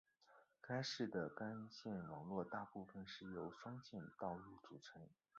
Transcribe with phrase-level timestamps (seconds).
[0.59, 4.99] 该市的干线网络大部分是由双线道路组成。